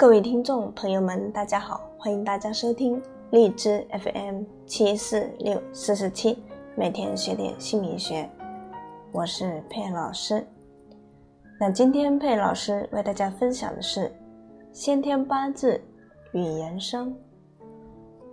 [0.00, 2.98] 各位听众朋友们，大家好，欢迎大家收听
[3.32, 6.42] 荔枝 FM 七四六四四七，
[6.74, 8.26] 每天学点姓名学，
[9.12, 10.42] 我是佩老师。
[11.60, 14.10] 那今天佩老师为大家分享的是
[14.72, 15.78] 先天八字
[16.32, 17.14] 与人生。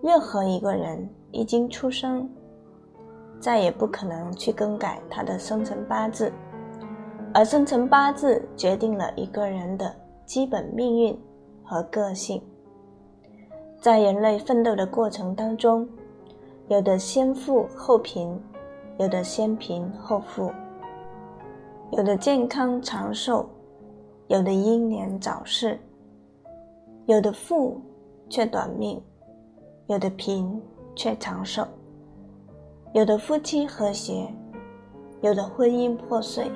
[0.02, 2.29] 任何一个人一经出生，
[3.41, 6.31] 再也不可能去更改他的生辰八字，
[7.34, 9.93] 而生辰八字决定了一个人的
[10.25, 11.26] 基本命运。
[11.68, 12.41] 和个性，
[13.82, 15.86] 在人类奋斗的过程当中，
[16.69, 18.39] 有的先富后贫，
[18.97, 20.50] 有的先贫后富，
[21.91, 23.50] 有的健康长寿，
[24.27, 25.77] 有的英年早逝，
[27.05, 27.82] 有的富
[28.29, 29.02] 却短命，
[29.88, 30.61] 有的贫
[30.96, 31.68] 却长寿，
[32.94, 34.33] 有的夫妻和谐，
[35.19, 36.49] 有的婚姻破碎，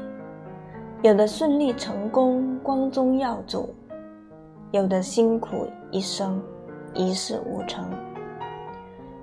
[1.01, 3.75] 有的顺利成功，光宗耀祖。
[4.71, 6.41] 有的辛苦一生，
[6.93, 7.83] 一事无成；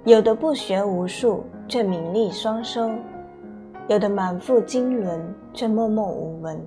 [0.05, 2.91] 有的不学无术，却名利双收；
[3.89, 5.19] 有的满腹经纶，
[5.55, 6.61] 却默默无闻。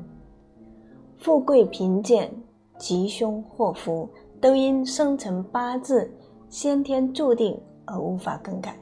[1.19, 2.33] 富贵贫贱，
[2.79, 4.09] 吉凶祸福，
[4.41, 6.11] 都因生辰八字
[6.49, 8.75] 先天注定而无法更改。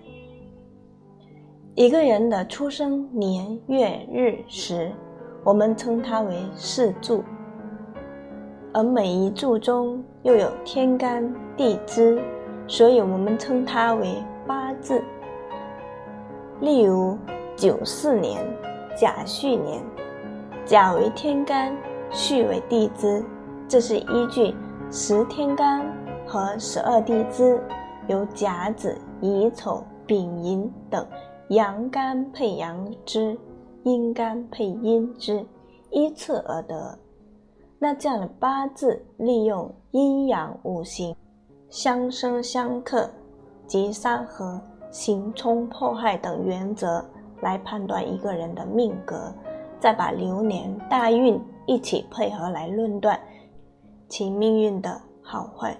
[1.75, 4.93] 一个人的出生年月日时，
[5.43, 7.21] 我们称它为四柱。
[8.73, 12.21] 而每一柱中又有天干地支，
[12.67, 15.03] 所以我们称它为八字。
[16.61, 17.17] 例如
[17.55, 18.45] 九四年
[18.95, 19.81] 甲戌年，
[20.65, 21.75] 甲为天干，
[22.11, 23.23] 戌为地支，
[23.67, 24.53] 这是依据
[24.91, 25.83] 十天干
[26.27, 27.59] 和十二地支，
[28.07, 31.05] 由甲子、乙丑、丙寅等
[31.49, 33.35] 阳干配阳支，
[33.83, 35.43] 阴干配阴支，
[35.89, 36.99] 依次而得。
[37.81, 41.15] 那这样的八字，利用阴阳五行
[41.69, 43.09] 相生相克
[43.65, 44.59] 及三合、
[44.91, 47.03] 刑冲破害等原则
[47.39, 49.33] 来判断一个人的命格，
[49.79, 53.17] 再把流年大运一起配合来论断
[54.09, 55.73] 其命运的好坏。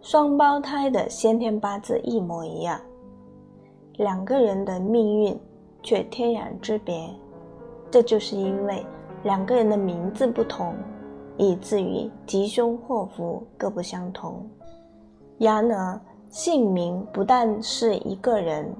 [0.00, 2.80] 双胞胎的先天八字一模一样，
[3.98, 5.38] 两个人的命运
[5.82, 7.10] 却天壤之别，
[7.90, 8.82] 这就是因为。
[9.24, 10.74] 两个人的名字不同，
[11.36, 14.44] 以至于吉凶祸福各不相同。
[15.38, 18.74] 然而，姓名不但是一个人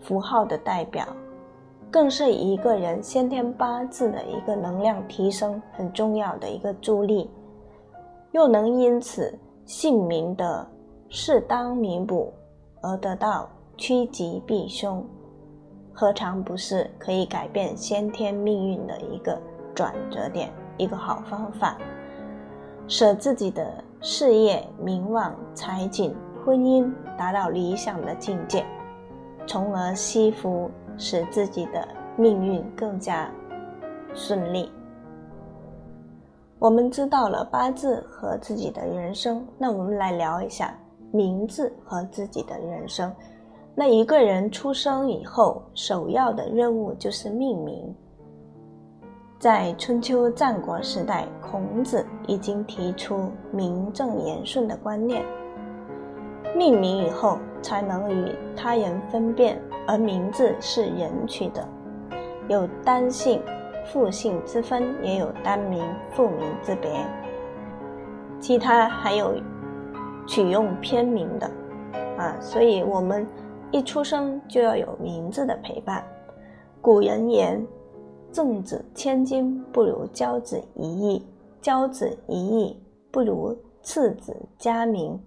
[0.00, 1.06] 符号的代表，
[1.90, 7.30] 更是一个人先天八字的一个能量提升很重要的一个助力。
[8.32, 10.66] 又能因此姓名的
[11.08, 12.30] 适当弥补
[12.82, 15.02] 而得到趋吉避凶，
[15.94, 19.40] 何尝不是可以改变先天命运的一个？
[19.78, 21.78] 转折点，一个好方法，
[22.88, 26.12] 使自己的事业、名望、财景、
[26.44, 28.66] 婚姻达到理想的境界，
[29.46, 31.86] 从而惜福，使自己的
[32.16, 33.30] 命运更加
[34.14, 34.68] 顺利。
[36.58, 40.76] 我们知道了八字和自己的人生，那我们来聊一下
[41.12, 43.14] 名字和自己的人生。
[43.76, 47.94] 那一个人出生以后，首要的任务就是命名。
[49.38, 55.24] 在春秋战国时代，孔子已经提出名正言顺的观念。
[56.56, 59.56] 命名以后，才能与他人分辨，
[59.86, 61.64] 而名字是人取的，
[62.48, 63.40] 有单姓、
[63.84, 66.90] 复姓之分，也有单名、复名之别。
[68.40, 69.36] 其他还有
[70.26, 71.48] 取用偏名的，
[72.16, 73.24] 啊，所以我们
[73.70, 76.04] 一出生就要有名字的陪伴。
[76.80, 77.64] 古人言。
[78.30, 81.26] 赠子千金不如教子一亿，
[81.60, 82.80] 教子一亿
[83.10, 85.18] 不如赐子佳名。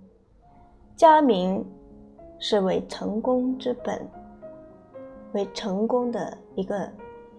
[0.95, 1.65] 佳名
[2.39, 4.07] 是为成功之本，
[5.33, 6.87] 为成功的一个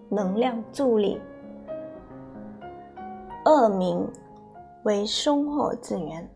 [0.09, 1.19] 能量助力。
[3.45, 4.05] 恶名
[4.83, 6.29] 为凶祸之源，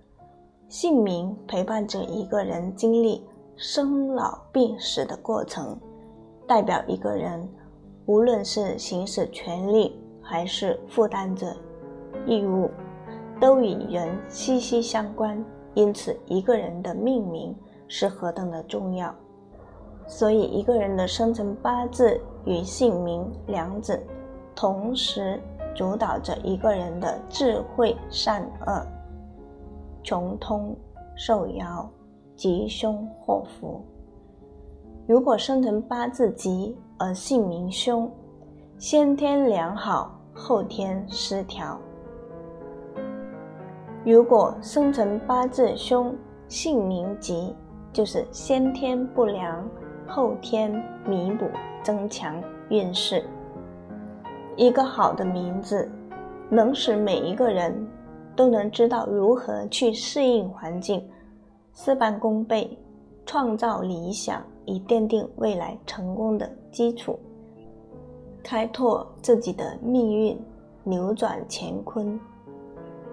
[0.69, 3.25] 姓名陪伴着一个人经历
[3.56, 5.78] 生老病死的过程，
[6.48, 7.48] 代表一个人。
[8.07, 11.54] 无论是行使权利还是负担着
[12.25, 12.69] 义务，
[13.39, 15.44] 都与人息息相关。
[15.74, 17.54] 因此，一个人的命名
[17.88, 19.13] 是何等的重要。
[20.07, 24.00] 所以，一个人的生辰八字与姓名两者，
[24.56, 25.38] 同时
[25.75, 28.88] 主导着一个人的智慧善恶、
[30.01, 30.74] 穷通
[31.18, 31.88] 受摇、
[32.38, 33.86] 吉凶祸福。
[35.07, 38.12] 如果生辰八字吉，而姓名凶，
[38.77, 41.80] 先天良好，后天失调。
[44.04, 46.13] 如果生辰八字凶，
[46.50, 47.56] 姓名吉，
[47.94, 49.65] 就是先天不良，
[50.06, 50.69] 后天
[51.06, 51.45] 弥补
[51.81, 52.36] 增强
[52.68, 53.24] 运势。
[54.57, 55.89] 一个好的名字，
[56.50, 57.74] 能使每一个人
[58.36, 61.01] 都能知道如何去适应环境，
[61.71, 62.77] 事半功倍，
[63.25, 67.18] 创造理想，以奠定未来成功的基础，
[68.44, 70.40] 开拓自己的命运，
[70.84, 72.19] 扭转乾坤。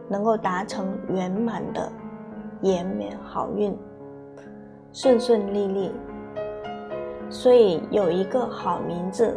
[0.07, 1.91] 能够达成圆满的
[2.61, 3.75] 延绵好运，
[4.93, 5.91] 顺顺利利。
[7.31, 9.35] 所以有一个好名字，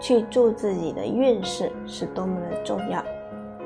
[0.00, 3.00] 去助自己的运势是多么的重要。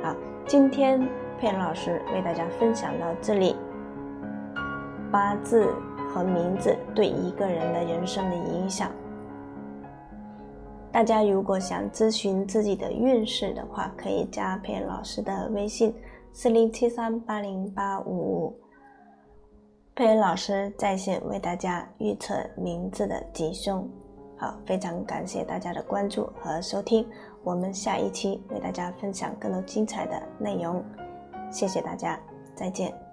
[0.03, 0.17] 啊，
[0.49, 1.09] 今天
[1.39, 3.55] 佩老师为大家分享到这里，
[5.13, 5.73] 八字
[6.09, 8.91] 和名字对一个人的人生的影响。
[10.91, 15.95] 大家如果想咨询自己的运势的话，可以加佩老师的微信：
[16.33, 18.61] 四零七三八零八五五，
[19.95, 23.89] 佩老师在线为大家预测名字的吉凶。
[24.37, 27.07] 好，非常感谢大家的关注和收听，
[27.45, 30.83] 我们下一期为大家分享更多精彩的内容。
[31.51, 32.19] 谢谢大家，
[32.55, 33.08] 再见。